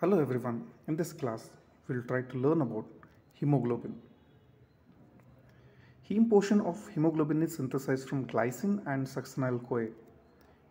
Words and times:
Hello 0.00 0.20
everyone, 0.20 0.62
in 0.88 0.94
this 0.94 1.14
class 1.14 1.48
we'll 1.88 2.02
try 2.02 2.20
to 2.20 2.36
learn 2.36 2.60
about 2.60 2.84
hemoglobin. 3.32 3.94
Heme 6.06 6.28
portion 6.28 6.60
of 6.60 6.76
hemoglobin 6.94 7.42
is 7.42 7.56
synthesized 7.56 8.06
from 8.06 8.26
glycine 8.26 8.86
and 8.86 9.06
succinyl-CoA. 9.06 9.86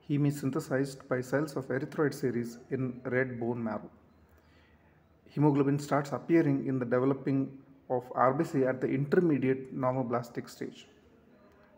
Heme 0.07 0.27
is 0.27 0.39
synthesized 0.39 1.09
by 1.09 1.21
cells 1.21 1.55
of 1.55 1.67
erythroid 1.69 2.13
series 2.13 2.59
in 2.69 3.01
red 3.05 3.39
bone 3.39 3.63
marrow. 3.63 3.89
Hemoglobin 5.31 5.79
starts 5.79 6.11
appearing 6.11 6.67
in 6.67 6.77
the 6.77 6.85
developing 6.85 7.57
of 7.89 8.03
RBC 8.13 8.69
at 8.69 8.79
the 8.79 8.87
intermediate 8.87 9.75
normoblastic 9.75 10.47
stage. 10.47 10.85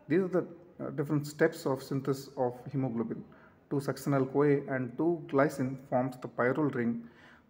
These 0.06 0.20
are 0.20 0.28
the 0.28 0.46
uh, 0.84 0.90
different 0.90 1.26
steps 1.26 1.64
of 1.64 1.82
synthesis 1.82 2.28
of 2.36 2.52
hemoglobin. 2.70 3.24
Two 3.70 3.76
succinyl 3.76 4.30
CoA 4.34 4.74
and 4.74 4.94
two 4.98 5.22
glycine 5.28 5.78
forms 5.88 6.18
the 6.18 6.28
pyrrole 6.28 6.74
ring. 6.74 7.08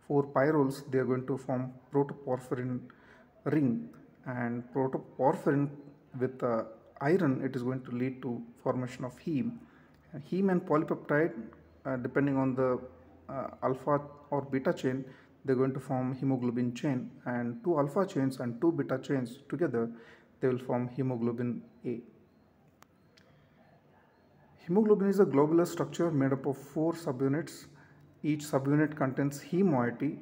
Four 0.08 0.22
pyrroles, 0.24 0.84
they 0.90 0.98
are 0.98 1.04
going 1.04 1.26
to 1.26 1.36
form 1.36 1.72
protoporphyrin 1.92 2.80
ring, 3.44 3.90
and 4.24 4.64
protoporphyrin 4.74 5.68
with 6.18 6.42
uh, 6.42 6.64
iron, 7.02 7.42
it 7.44 7.54
is 7.54 7.62
going 7.62 7.82
to 7.82 7.90
lead 7.90 8.22
to 8.22 8.42
formation 8.62 9.04
of 9.04 9.12
heme. 9.18 9.52
Heme 10.30 10.50
and 10.50 10.62
polypeptide, 10.62 11.34
uh, 11.84 11.96
depending 11.96 12.38
on 12.38 12.54
the 12.54 12.80
uh, 13.28 13.48
alpha 13.62 14.00
or 14.30 14.42
beta 14.42 14.72
chain, 14.72 15.04
they're 15.44 15.56
going 15.56 15.74
to 15.74 15.80
form 15.80 16.14
hemoglobin 16.14 16.74
chain, 16.74 17.10
and 17.26 17.62
two 17.62 17.78
alpha 17.78 18.06
chains 18.06 18.40
and 18.40 18.60
two 18.62 18.72
beta 18.72 18.98
chains 18.98 19.40
together, 19.48 19.90
they 20.40 20.48
will 20.48 20.58
form 20.58 20.88
hemoglobin 20.96 21.62
A. 21.84 22.00
Hemoglobin 24.66 25.08
is 25.08 25.20
a 25.20 25.24
globular 25.26 25.66
structure 25.66 26.10
made 26.10 26.32
up 26.32 26.46
of 26.46 26.56
four 26.56 26.94
subunits. 26.94 27.66
Each 28.22 28.44
subunit 28.44 28.96
contains 28.96 29.40
heme 29.40 29.66
moiety 29.66 30.18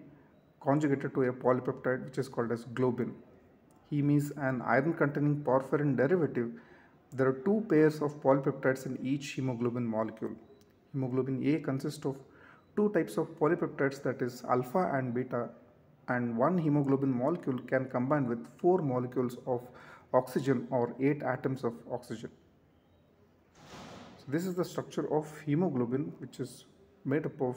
conjugated 0.60 1.14
to 1.14 1.22
a 1.22 1.32
polypeptide 1.32 2.04
which 2.04 2.18
is 2.18 2.28
called 2.28 2.52
as 2.52 2.64
globin. 2.66 3.12
Heme 3.90 4.16
is 4.16 4.32
an 4.36 4.60
iron 4.62 4.92
containing 4.92 5.42
porphyrin 5.42 5.96
derivative. 5.96 6.50
There 7.12 7.28
are 7.28 7.40
two 7.44 7.64
pairs 7.70 8.02
of 8.02 8.20
polypeptides 8.22 8.84
in 8.84 8.98
each 9.02 9.32
hemoglobin 9.32 9.86
molecule. 9.86 10.34
Hemoglobin 10.92 11.42
A 11.54 11.60
consists 11.60 12.04
of 12.04 12.16
two 12.76 12.90
types 12.90 13.16
of 13.16 13.28
polypeptides 13.38 14.02
that 14.02 14.20
is 14.20 14.42
alpha 14.44 14.90
and 14.92 15.14
beta 15.14 15.48
and 16.08 16.36
one 16.36 16.58
hemoglobin 16.58 17.10
molecule 17.10 17.58
can 17.66 17.86
combine 17.88 18.28
with 18.28 18.46
four 18.58 18.82
molecules 18.82 19.38
of 19.46 19.62
oxygen 20.12 20.66
or 20.70 20.94
eight 21.00 21.22
atoms 21.22 21.64
of 21.64 21.74
oxygen. 21.90 22.30
So 24.18 24.24
this 24.28 24.46
is 24.46 24.54
the 24.54 24.64
structure 24.64 25.12
of 25.12 25.26
hemoglobin 25.46 26.12
which 26.18 26.40
is 26.40 26.66
made 27.04 27.24
up 27.24 27.40
of 27.40 27.56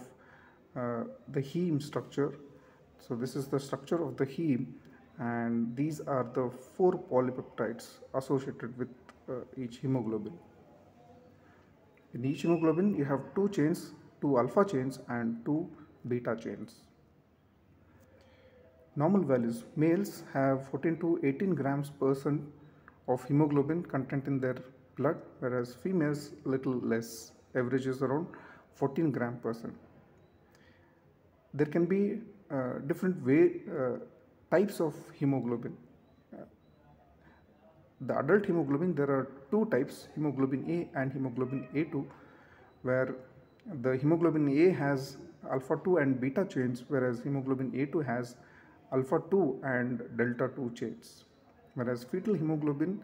uh, 0.75 1.03
the 1.30 1.42
heme 1.42 1.81
structure. 1.81 2.34
So 3.00 3.16
this 3.16 3.36
is 3.36 3.48
the 3.48 3.59
structure 3.59 4.03
of 4.03 4.17
the 4.17 4.25
heme 4.25 4.67
and 5.20 5.76
these 5.76 6.00
are 6.02 6.30
the 6.34 6.50
four 6.50 6.94
polypeptides 7.11 7.88
associated 8.14 8.78
with 8.78 8.89
uh, 9.30 9.34
each 9.58 9.78
hemoglobin. 9.78 10.34
In 12.14 12.26
each 12.26 12.42
hemoglobin 12.42 12.95
you 12.95 13.06
have 13.06 13.22
two 13.36 13.50
chains, 13.50 13.94
two 14.22 14.38
alpha 14.38 14.66
chains 14.66 15.00
and 15.09 15.44
two 15.45 15.70
beta 16.08 16.36
chains. 16.36 16.76
Normal 18.95 19.22
values. 19.22 19.64
Males 19.76 20.23
have 20.33 20.67
14 20.70 20.98
to 21.00 21.20
18 21.23 21.56
grams 21.56 21.89
per 21.89 22.14
cent 22.14 22.42
of 23.08 23.23
hemoglobin 23.26 23.83
content 23.83 24.28
in 24.28 24.39
their 24.39 24.58
blood 24.98 25.17
whereas 25.39 25.76
females 25.83 26.31
little 26.45 26.80
less 26.94 27.31
average 27.56 27.88
is 27.88 28.02
around 28.02 28.28
14 28.76 29.11
gram 29.11 29.38
per 29.38 29.54
cent. 29.54 29.73
There 31.53 31.66
can 31.66 31.86
be 31.86 32.19
uh, 32.52 32.80
different 32.88 33.25
way, 33.25 33.61
uh, 33.69 33.97
types 34.52 34.80
of 34.80 34.95
hemoglobin. 35.19 35.75
Uh, 36.33 36.44
the 38.02 38.17
adult 38.17 38.45
hemoglobin 38.45 38.94
there 38.95 39.09
are 39.09 39.28
two 39.52 39.66
types 39.72 40.08
hemoglobin 40.15 40.64
A 40.70 40.99
and 40.99 41.11
hemoglobin 41.11 41.67
A2 41.73 42.05
where 42.83 43.15
the 43.82 43.98
hemoglobin 43.98 44.48
A 44.49 44.71
has 44.71 45.17
alpha 45.52 45.80
2 45.83 45.98
and 45.98 46.20
beta 46.20 46.45
chains 46.45 46.83
whereas 46.87 47.21
hemoglobin 47.21 47.71
A2 47.71 48.05
has 48.05 48.36
alpha 48.93 49.21
2 49.30 49.60
and 49.64 50.04
delta 50.17 50.49
2 50.55 50.71
chains 50.76 51.26
whereas 51.76 52.04
fetal 52.04 52.33
hemoglobin 52.33 53.02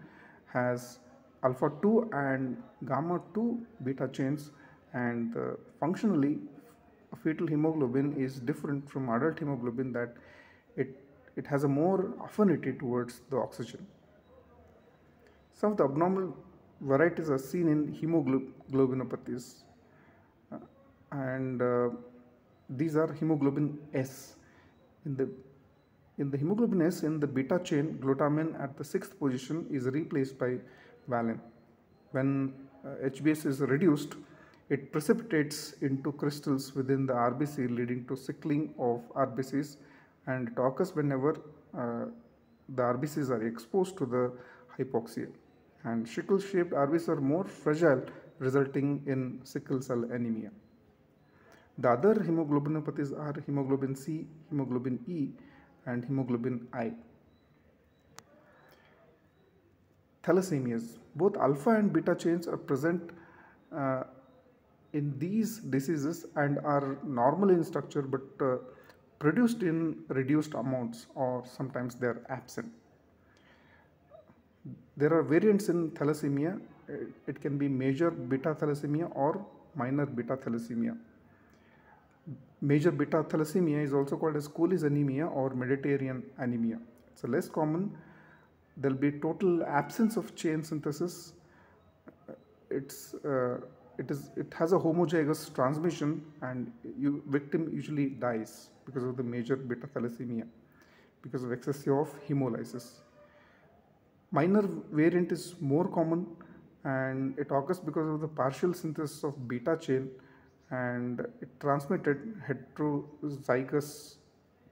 has 0.53 0.99
alpha 1.43 1.71
2 1.81 2.09
and 2.13 2.57
gamma 2.87 3.21
2 3.33 3.59
beta 3.83 4.07
chains 4.07 4.51
and 4.93 5.35
uh, 5.37 5.55
functionally 5.79 6.39
fetal 7.23 7.47
hemoglobin 7.47 8.15
is 8.17 8.39
different 8.39 8.89
from 8.89 9.09
adult 9.09 9.39
hemoglobin 9.39 9.91
that 9.93 10.15
it 10.75 11.01
it 11.35 11.45
has 11.47 11.63
a 11.63 11.67
more 11.67 12.13
affinity 12.23 12.71
towards 12.73 13.21
the 13.29 13.37
oxygen. 13.37 13.85
Some 15.53 15.71
of 15.71 15.77
the 15.77 15.83
abnormal 15.83 16.35
varieties 16.81 17.29
are 17.29 17.37
seen 17.37 17.67
in 17.67 17.93
hemoglobinopathies 17.93 19.63
uh, 20.51 20.57
and 21.11 21.61
uh, 21.61 21.89
these 22.69 22.95
are 22.95 23.11
hemoglobin 23.13 23.77
S. 23.93 24.35
In 25.05 25.15
the 25.15 25.29
in 26.17 26.31
the 26.31 26.37
hemoglobin 26.37 26.81
S 26.81 27.03
in 27.03 27.19
the 27.19 27.27
beta 27.27 27.59
chain 27.59 27.99
glutamine 28.01 28.59
at 28.61 28.77
the 28.77 28.83
sixth 28.83 29.19
position 29.19 29.67
is 29.69 29.85
replaced 29.85 30.39
by 30.39 30.57
valine. 31.07 31.41
When 32.11 32.53
uh, 32.85 33.09
HBS 33.09 33.45
is 33.45 33.59
reduced 33.59 34.15
it 34.69 34.91
precipitates 34.91 35.73
into 35.81 36.11
crystals 36.11 36.73
within 36.73 37.05
the 37.05 37.13
RBC 37.13 37.75
leading 37.75 38.05
to 38.07 38.15
sickling 38.15 38.73
of 38.79 39.01
RBCs 39.13 39.77
and 40.27 40.47
it 40.47 40.57
occurs 40.57 40.95
whenever 40.95 41.35
uh, 41.77 42.05
the 42.69 42.81
RBCs 42.81 43.29
are 43.29 43.45
exposed 43.45 43.97
to 43.97 44.05
the 44.05 44.31
hypoxia 44.77 45.27
and 45.83 46.07
sickle 46.07 46.39
shaped 46.39 46.71
RBCs 46.71 47.09
are 47.09 47.21
more 47.21 47.43
fragile 47.43 48.03
resulting 48.39 49.03
in 49.05 49.39
sickle 49.43 49.81
cell 49.81 50.03
anemia. 50.11 50.51
The 51.77 51.89
other 51.89 52.15
hemoglobinopathies 52.15 53.17
are 53.17 53.35
hemoglobin 53.45 53.95
C, 53.95 54.27
hemoglobin 54.49 54.99
E 55.07 55.29
and 55.85 56.03
hemoglobin 56.03 56.67
I. 56.73 56.93
Thalassemias. 60.23 60.97
Both 61.15 61.37
alpha 61.37 61.71
and 61.71 61.93
beta 61.93 62.15
chains 62.15 62.47
are 62.47 62.57
present 62.57 63.11
uh, 63.75 64.03
in 64.99 65.13
these 65.19 65.57
diseases 65.75 66.25
and 66.35 66.59
are 66.73 66.97
normal 67.03 67.49
in 67.49 67.63
structure 67.63 68.01
but 68.01 68.45
uh, 68.45 68.57
produced 69.19 69.61
in 69.63 69.79
reduced 70.19 70.53
amounts 70.53 71.07
or 71.15 71.43
sometimes 71.57 71.95
they 71.95 72.07
are 72.07 72.21
absent. 72.29 72.71
There 74.97 75.13
are 75.13 75.23
variants 75.23 75.69
in 75.69 75.91
thalassemia. 75.91 76.59
It 77.27 77.41
can 77.41 77.57
be 77.57 77.67
major 77.67 78.09
beta 78.11 78.55
thalassemia 78.55 79.11
or 79.15 79.45
minor 79.75 80.05
beta 80.05 80.37
thalassemia. 80.37 80.97
Major 82.61 82.91
beta 82.91 83.23
thalassemia 83.23 83.83
is 83.83 83.93
also 83.93 84.17
called 84.17 84.35
as 84.35 84.47
Cooley's 84.47 84.83
anemia 84.83 85.27
or 85.27 85.49
Mediterranean 85.49 86.23
anemia. 86.37 86.79
It's 87.11 87.23
a 87.23 87.27
less 87.27 87.49
common. 87.49 87.91
There 88.77 88.91
will 88.91 88.97
be 88.97 89.11
total 89.11 89.63
absence 89.63 90.17
of 90.17 90.35
chain 90.35 90.63
synthesis. 90.63 91.33
It's 92.69 93.13
uh, 93.15 93.57
it 93.97 94.11
is 94.11 94.29
it 94.35 94.53
has 94.53 94.73
a 94.73 94.77
homozygous 94.77 95.53
transmission 95.53 96.23
and 96.41 96.71
you 96.97 97.23
victim 97.27 97.69
usually 97.73 98.07
dies 98.27 98.69
because 98.85 99.03
of 99.03 99.17
the 99.17 99.23
major 99.23 99.55
beta 99.55 99.87
thalassemia 99.87 100.45
because 101.21 101.43
of 101.43 101.51
excessive 101.51 101.97
of 101.97 102.09
hemolysis. 102.27 102.99
Minor 104.31 104.63
variant 104.91 105.31
is 105.31 105.55
more 105.59 105.87
common 105.87 106.27
and 106.83 107.37
it 107.39 107.47
occurs 107.49 107.79
because 107.79 108.07
of 108.07 108.19
the 108.21 108.27
partial 108.27 108.73
synthesis 108.73 109.23
of 109.23 109.47
beta 109.47 109.77
chain 109.77 110.09
and 110.69 111.21
it 111.41 111.49
transmitted 111.59 112.35
heterozygous 112.47 114.15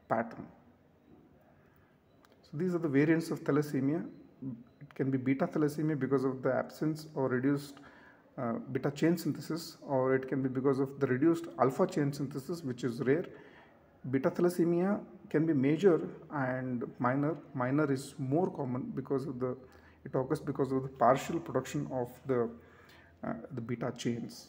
pattern. 0.09 0.45
So 2.43 2.49
these 2.53 2.75
are 2.75 2.79
the 2.79 2.87
variants 2.87 3.31
of 3.31 3.43
thalassemia. 3.43 4.05
It 4.81 4.93
can 4.93 5.09
be 5.09 5.17
beta 5.17 5.47
thalassemia 5.47 5.99
because 5.99 6.23
of 6.23 6.43
the 6.43 6.53
absence 6.53 7.07
or 7.15 7.29
reduced 7.29 7.79
uh, 8.37 8.53
beta 8.71 8.91
chain 8.91 9.17
synthesis 9.17 9.77
or 9.87 10.15
it 10.15 10.27
can 10.27 10.41
be 10.41 10.49
because 10.49 10.79
of 10.79 10.99
the 10.99 11.07
reduced 11.07 11.45
alpha 11.59 11.85
chain 11.85 12.11
synthesis 12.11 12.63
which 12.63 12.83
is 12.83 12.99
rare. 13.01 13.25
Beta 14.09 14.29
thalassemia 14.29 14.99
can 15.29 15.45
be 15.45 15.53
major 15.53 16.01
and 16.31 16.83
minor. 16.99 17.37
Minor 17.53 17.91
is 17.91 18.15
more 18.17 18.49
common 18.49 18.91
because 18.95 19.25
of 19.25 19.39
the 19.39 19.55
it 20.05 20.13
occurs 20.15 20.39
because 20.39 20.71
of 20.71 20.83
the 20.83 20.89
partial 20.89 21.39
production 21.39 21.87
of 21.91 22.09
the 22.25 22.49
uh, 23.23 23.33
the 23.51 23.61
beta 23.61 23.93
chains. 23.97 24.47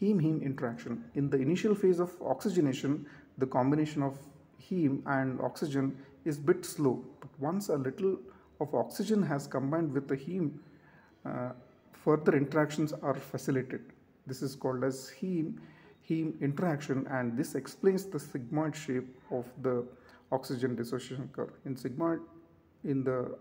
Heme-heme 0.00 0.42
interaction. 0.42 1.04
In 1.14 1.30
the 1.30 1.36
initial 1.36 1.74
phase 1.76 2.00
of 2.00 2.10
oxygenation, 2.20 3.06
the 3.38 3.46
combination 3.46 4.02
of 4.02 4.18
heme 4.68 5.00
and 5.06 5.40
oxygen 5.40 5.96
is 6.24 6.38
bit 6.38 6.64
slow. 6.64 7.04
But 7.20 7.30
once 7.38 7.68
a 7.68 7.76
little 7.76 8.18
of 8.60 8.74
oxygen 8.74 9.22
has 9.22 9.46
combined 9.46 9.92
with 9.92 10.08
the 10.08 10.16
heme, 10.16 10.58
further 12.04 12.36
interactions 12.36 12.92
are 12.92 13.14
facilitated. 13.14 13.92
This 14.26 14.42
is 14.42 14.54
called 14.54 14.84
as 14.84 15.12
heme 15.20 15.58
heme 16.08 16.38
interaction 16.40 17.06
and 17.10 17.36
this 17.36 17.54
explains 17.54 18.04
the 18.04 18.18
sigmoid 18.18 18.74
shape 18.74 19.08
of 19.30 19.46
the 19.62 19.84
oxygen 20.32 20.76
dissociation 20.76 21.28
curve. 21.32 21.52
In 21.64 21.74
sigmoid, 21.76 22.20
in 22.84 23.04
the 23.04 23.36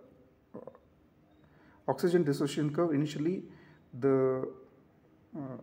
uh, 0.56 0.60
oxygen 1.88 2.24
dissociation 2.24 2.74
curve, 2.74 2.94
initially 2.94 3.44
the 4.00 4.48
uh, 5.36 5.58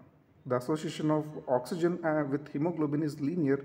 the 0.46 0.56
association 0.56 1.10
of 1.10 1.26
oxygen 1.48 2.04
uh, 2.04 2.24
with 2.24 2.50
hemoglobin 2.52 3.02
is 3.02 3.20
linear, 3.20 3.64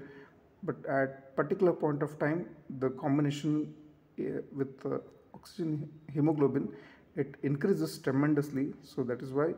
but 0.63 0.75
at 0.85 1.35
particular 1.35 1.73
point 1.73 2.03
of 2.03 2.19
time, 2.19 2.45
the 2.79 2.89
combination 2.91 3.73
uh, 4.19 4.23
with 4.53 4.85
oxygen 5.33 5.89
hemoglobin, 6.13 6.67
it 7.15 7.35
increases 7.44 7.97
tremendously. 7.97 8.73
So 8.83 9.03
that 9.03 9.21
is 9.21 9.31
why 9.31 9.53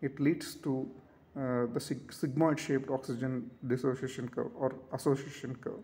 it 0.00 0.20
leads 0.20 0.54
to 0.56 0.88
uh, 1.36 1.66
the 1.72 1.80
sig 1.80 2.08
sigmoid 2.08 2.58
shaped 2.58 2.90
oxygen 2.90 3.50
dissociation 3.66 4.28
curve 4.28 4.50
or 4.56 4.74
association 4.92 5.56
curve. 5.56 5.80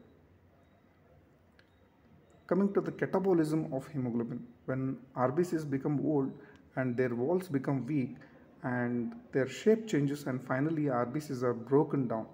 Coming 2.46 2.72
to 2.74 2.80
the 2.80 2.92
catabolism 2.92 3.72
of 3.74 3.86
hemoglobin, 3.88 4.46
when 4.66 4.98
RBCs 5.16 5.68
become 5.68 6.00
old 6.04 6.30
and 6.76 6.96
their 6.96 7.14
walls 7.14 7.48
become 7.48 7.86
weak 7.86 8.16
and 8.62 9.14
their 9.32 9.48
shape 9.48 9.86
changes 9.86 10.26
and 10.26 10.44
finally 10.46 10.84
RBCs 10.84 11.42
are 11.42 11.54
broken 11.54 12.06
down. 12.08 12.26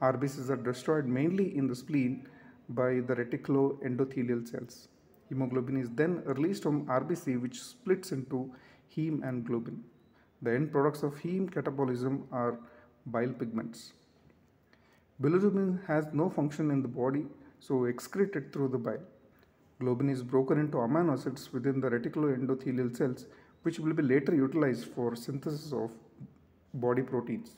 RBCs 0.00 0.50
are 0.50 0.56
destroyed 0.56 1.06
mainly 1.06 1.56
in 1.56 1.66
the 1.66 1.74
spleen 1.74 2.28
by 2.68 3.00
the 3.00 3.14
reticuloendothelial 3.14 4.48
cells. 4.48 4.88
Hemoglobin 5.32 5.80
is 5.80 5.88
then 5.90 6.22
released 6.24 6.62
from 6.62 6.84
RBC 6.86 7.40
which 7.40 7.62
splits 7.62 8.12
into 8.12 8.52
heme 8.94 9.26
and 9.26 9.46
globin. 9.48 9.78
The 10.42 10.54
end 10.54 10.70
products 10.72 11.02
of 11.02 11.14
heme 11.22 11.48
catabolism 11.48 12.22
are 12.30 12.58
bile 13.06 13.32
pigments. 13.32 13.92
Bilirubin 15.22 15.86
has 15.86 16.06
no 16.12 16.28
function 16.28 16.70
in 16.70 16.82
the 16.82 16.88
body 16.88 17.24
so 17.60 17.84
excreted 17.84 18.52
through 18.52 18.68
the 18.68 18.78
bile. 18.78 19.06
Globin 19.80 20.10
is 20.10 20.22
broken 20.22 20.58
into 20.58 20.78
amino 20.78 21.14
acids 21.14 21.52
within 21.52 21.80
the 21.80 21.88
reticuloendothelial 21.88 22.94
cells 22.96 23.26
which 23.62 23.78
will 23.78 23.94
be 23.94 24.02
later 24.02 24.34
utilized 24.34 24.86
for 24.86 25.14
synthesis 25.16 25.72
of 25.72 25.92
body 26.74 27.02
proteins. 27.02 27.52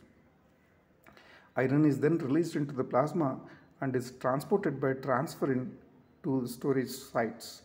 Iron 1.57 1.85
is 1.85 1.99
then 1.99 2.19
released 2.19 2.57
into 2.57 2.75
the 2.75 2.85
plasma 2.85 3.39
and 3.81 3.97
is 3.97 4.13
transported 4.21 4.81
by 4.81 4.93
transferrin 4.95 5.71
to 6.25 6.47
storage 6.47 6.91
sites. 6.91 7.63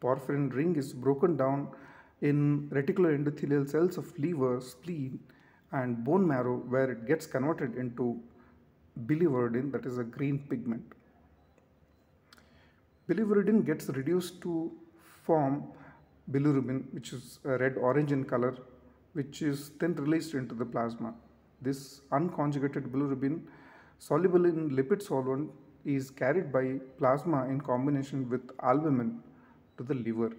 Porphyrin 0.00 0.52
ring 0.52 0.76
is 0.76 0.92
broken 0.92 1.36
down 1.36 1.68
in 2.22 2.68
reticuloendothelial 2.70 3.68
cells 3.68 3.98
of 3.98 4.18
liver, 4.18 4.60
spleen 4.60 5.18
and 5.72 6.04
bone 6.04 6.26
marrow 6.26 6.56
where 6.56 6.90
it 6.90 7.06
gets 7.06 7.26
converted 7.26 7.76
into 7.76 8.18
biliverdin 9.06 9.70
that 9.72 9.86
is 9.86 9.98
a 9.98 10.04
green 10.04 10.38
pigment. 10.38 10.82
Biliverdin 13.08 13.64
gets 13.64 13.88
reduced 13.88 14.40
to 14.42 14.72
form 15.24 15.64
bilirubin 16.30 16.82
which 16.92 17.12
is 17.12 17.38
red 17.44 17.76
orange 17.76 18.12
in 18.12 18.24
color 18.24 18.56
which 19.14 19.42
is 19.42 19.70
then 19.80 19.94
released 19.94 20.34
into 20.34 20.54
the 20.54 20.64
plasma. 20.64 21.14
This 21.62 22.00
unconjugated 22.12 22.90
bilirubin 22.90 23.42
soluble 23.98 24.44
in 24.44 24.70
lipid 24.70 25.02
solvent 25.02 25.50
is 25.84 26.10
carried 26.10 26.52
by 26.52 26.78
plasma 26.98 27.46
in 27.46 27.60
combination 27.60 28.28
with 28.28 28.50
albumin 28.62 29.22
to 29.76 29.82
the 29.82 29.94
liver 29.94 30.30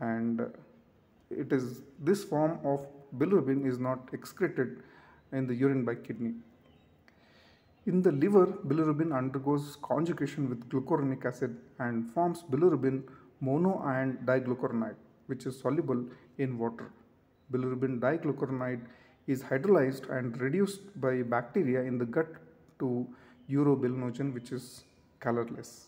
and 0.00 0.40
it 1.30 1.52
is 1.52 1.82
this 2.00 2.24
form 2.24 2.58
of 2.64 2.86
bilirubin 3.18 3.66
is 3.66 3.78
not 3.78 4.08
excreted 4.12 4.82
in 5.32 5.46
the 5.46 5.54
urine 5.54 5.84
by 5.84 5.94
kidney. 5.94 6.34
In 7.86 8.02
the 8.02 8.12
liver, 8.12 8.46
bilirubin 8.46 9.16
undergoes 9.16 9.76
conjugation 9.82 10.48
with 10.48 10.68
glucuronic 10.68 11.24
acid 11.24 11.56
and 11.78 12.10
forms 12.12 12.44
bilirubin 12.50 13.02
monoiron 13.42 14.24
diglucuronide 14.24 14.96
which 15.26 15.46
is 15.46 15.58
soluble 15.58 16.04
in 16.38 16.58
water. 16.58 16.90
Bilirubin 17.52 18.00
diglucuronide 18.00 18.80
is 19.26 19.42
hydrolyzed 19.42 20.08
and 20.16 20.40
reduced 20.40 21.00
by 21.00 21.22
bacteria 21.22 21.82
in 21.82 21.98
the 21.98 22.04
gut 22.04 22.28
to 22.78 23.06
urobilinogen 23.50 24.32
which 24.34 24.52
is 24.52 24.84
colorless. 25.20 25.86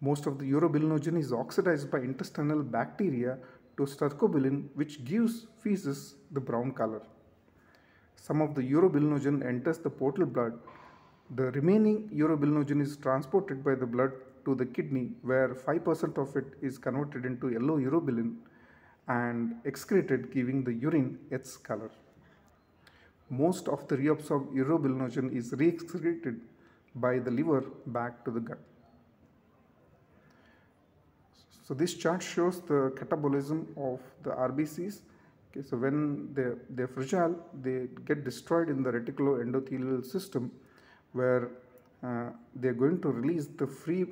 Most 0.00 0.26
of 0.26 0.38
the 0.38 0.50
urobilinogen 0.50 1.18
is 1.18 1.32
oxidized 1.32 1.90
by 1.90 1.98
intestinal 1.98 2.62
bacteria 2.62 3.38
to 3.76 3.84
stercobilin 3.84 4.68
which 4.74 5.04
gives 5.04 5.46
feces 5.62 6.16
the 6.32 6.40
brown 6.40 6.72
color. 6.72 7.02
Some 8.16 8.40
of 8.40 8.54
the 8.54 8.62
urobilinogen 8.62 9.44
enters 9.46 9.78
the 9.78 9.90
portal 9.90 10.26
blood. 10.26 10.58
The 11.34 11.50
remaining 11.52 12.08
urobilinogen 12.10 12.80
is 12.82 12.96
transported 12.96 13.64
by 13.64 13.74
the 13.74 13.86
blood 13.86 14.12
to 14.44 14.54
the 14.54 14.66
kidney 14.66 15.12
where 15.22 15.54
5% 15.54 16.18
of 16.18 16.36
it 16.36 16.54
is 16.60 16.78
converted 16.78 17.24
into 17.24 17.50
yellow 17.50 17.78
urobilin 17.78 18.36
and 19.08 19.54
excreted 19.64 20.32
giving 20.32 20.64
the 20.64 20.72
urine 20.72 21.18
its 21.30 21.56
color. 21.56 21.90
Most 23.28 23.68
of 23.68 23.86
the 23.88 23.96
reabsorbed 23.96 24.54
urobilinogen 24.54 25.34
is 25.34 25.52
re-excreted 25.52 26.40
by 26.94 27.18
the 27.18 27.30
liver 27.30 27.64
back 27.86 28.24
to 28.24 28.30
the 28.30 28.40
gut. 28.40 28.58
So 31.66 31.74
this 31.74 31.94
chart 31.94 32.22
shows 32.22 32.60
the 32.60 32.92
catabolism 32.96 33.66
of 33.76 34.00
the 34.22 34.30
RBCs. 34.30 35.00
Okay, 35.50 35.66
so 35.68 35.76
when 35.76 36.32
they, 36.32 36.52
they're 36.70 36.86
fragile, 36.86 37.34
they 37.60 37.88
get 38.04 38.24
destroyed 38.24 38.68
in 38.68 38.84
the 38.84 38.92
reticuloendothelial 38.92 40.06
system 40.06 40.52
where 41.12 41.48
uh, 42.04 42.30
they're 42.54 42.74
going 42.74 43.00
to 43.00 43.08
release 43.08 43.46
the 43.46 43.66
free 43.66 44.06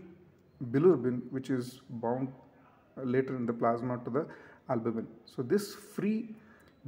bilirubin 0.70 1.20
which 1.30 1.50
is 1.50 1.80
bound 1.90 2.32
later 2.96 3.36
in 3.36 3.46
the 3.46 3.52
plasma 3.52 3.98
to 4.04 4.10
the 4.10 4.26
albumin. 4.68 5.06
So 5.26 5.42
this 5.42 5.74
free 5.74 6.34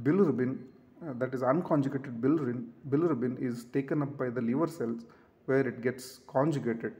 bilirubin 0.03 0.57
uh, 1.05 1.13
that 1.19 1.33
is 1.33 1.41
unconjugated 1.41 2.19
bilirubin, 2.19 2.65
bilirubin 2.89 3.41
is 3.41 3.65
taken 3.65 4.01
up 4.01 4.17
by 4.17 4.29
the 4.29 4.41
liver 4.41 4.67
cells 4.67 5.05
where 5.45 5.67
it 5.67 5.81
gets 5.81 6.19
conjugated. 6.27 6.93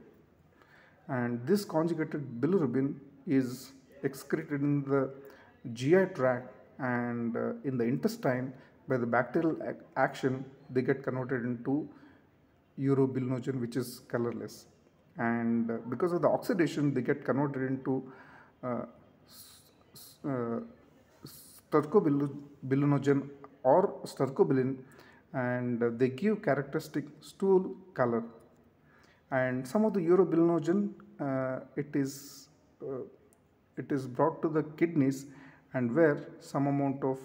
And 1.08 1.44
this 1.46 1.64
conjugated 1.64 2.40
bilirubin 2.40 2.94
is 3.26 3.72
excreted 4.02 4.60
in 4.60 4.84
the 4.84 5.10
GI 5.72 6.06
tract 6.14 6.54
and 6.78 7.36
uh, 7.36 7.52
in 7.64 7.76
the 7.76 7.84
intestine. 7.84 8.52
By 8.88 8.96
the 8.96 9.06
bacterial 9.06 9.56
ac 9.62 9.78
action 9.96 10.44
they 10.70 10.82
get 10.82 11.02
converted 11.02 11.44
into 11.44 11.88
urobilinogen 12.78 13.60
which 13.60 13.76
is 13.76 14.00
colorless. 14.08 14.66
And 15.18 15.70
uh, 15.70 15.74
because 15.88 16.12
of 16.12 16.22
the 16.22 16.28
oxidation 16.28 16.94
they 16.94 17.02
get 17.02 17.24
converted 17.24 17.62
into 17.70 18.10
uh, 18.62 18.84
uh, 20.24 20.60
stercobilinogen 21.70 23.28
or 23.62 23.94
stercobilin 24.04 24.76
and 25.32 25.82
they 25.98 26.08
give 26.08 26.42
characteristic 26.42 27.04
stool 27.20 27.76
color 27.94 28.22
and 29.30 29.66
some 29.66 29.84
of 29.84 29.92
the 29.92 30.00
urobilinogen 30.00 30.90
uh, 31.20 31.60
it 31.76 31.94
is 31.94 32.48
uh, 32.82 33.02
it 33.76 33.92
is 33.92 34.06
brought 34.06 34.40
to 34.42 34.48
the 34.48 34.62
kidneys 34.76 35.26
and 35.74 35.94
where 35.94 36.18
some 36.40 36.66
amount 36.66 37.02
of 37.04 37.18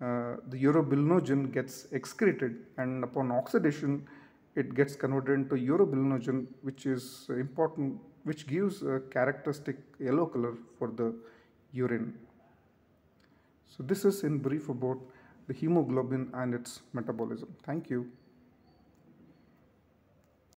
uh, 0.00 0.36
the 0.48 0.62
urobilinogen 0.62 1.52
gets 1.52 1.86
excreted 1.92 2.56
and 2.76 3.04
upon 3.04 3.30
oxidation 3.30 4.06
it 4.56 4.74
gets 4.74 4.96
converted 4.96 5.34
into 5.40 5.54
urobilinogen 5.54 6.46
which 6.62 6.86
is 6.86 7.26
important 7.30 7.98
which 8.24 8.46
gives 8.46 8.82
a 8.82 9.00
characteristic 9.10 9.76
yellow 9.98 10.26
color 10.26 10.54
for 10.78 10.88
the 10.88 11.14
urine. 11.72 12.14
So 13.66 13.82
this 13.82 14.04
is 14.04 14.24
in 14.24 14.38
brief 14.38 14.68
about 14.68 14.98
the 15.48 15.54
hemoglobin 15.54 16.30
and 16.34 16.54
its 16.54 16.82
metabolism. 16.92 17.48
Thank 17.64 17.90
you. 17.90 18.10